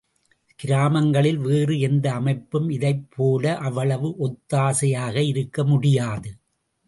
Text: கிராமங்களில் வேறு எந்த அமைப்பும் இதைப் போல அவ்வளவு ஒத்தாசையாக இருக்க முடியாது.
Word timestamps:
கிராமங்களில் 0.59 1.37
வேறு 1.37 1.79
எந்த 1.79 2.05
அமைப்பும் 2.11 2.69
இதைப் 2.69 3.05
போல 3.09 3.57
அவ்வளவு 3.57 4.09
ஒத்தாசையாக 4.19 5.15
இருக்க 5.27 5.63
முடியாது. 5.63 6.31